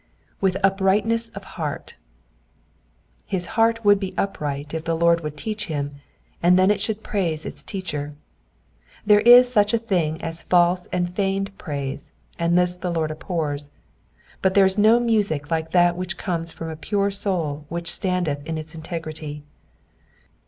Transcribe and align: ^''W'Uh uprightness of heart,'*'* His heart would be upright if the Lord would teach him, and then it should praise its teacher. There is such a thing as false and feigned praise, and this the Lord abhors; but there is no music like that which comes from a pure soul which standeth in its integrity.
^''W'Uh 0.41 0.59
uprightness 0.63 1.29
of 1.35 1.43
heart,'*'* 1.43 1.93
His 3.27 3.45
heart 3.53 3.85
would 3.85 3.99
be 3.99 4.15
upright 4.17 4.73
if 4.73 4.83
the 4.83 4.95
Lord 4.97 5.21
would 5.21 5.37
teach 5.37 5.67
him, 5.67 5.97
and 6.41 6.57
then 6.57 6.71
it 6.71 6.81
should 6.81 7.03
praise 7.03 7.45
its 7.45 7.61
teacher. 7.61 8.15
There 9.05 9.19
is 9.19 9.51
such 9.53 9.75
a 9.75 9.77
thing 9.77 10.19
as 10.19 10.41
false 10.41 10.87
and 10.91 11.07
feigned 11.13 11.55
praise, 11.59 12.11
and 12.39 12.57
this 12.57 12.75
the 12.77 12.89
Lord 12.91 13.11
abhors; 13.11 13.69
but 14.41 14.55
there 14.55 14.65
is 14.65 14.75
no 14.75 14.99
music 14.99 15.51
like 15.51 15.69
that 15.69 15.95
which 15.95 16.17
comes 16.17 16.51
from 16.51 16.71
a 16.71 16.75
pure 16.75 17.11
soul 17.11 17.65
which 17.69 17.91
standeth 17.91 18.43
in 18.47 18.57
its 18.57 18.73
integrity. 18.73 19.43